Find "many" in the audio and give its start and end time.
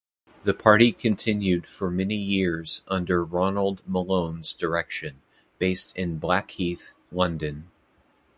1.91-2.15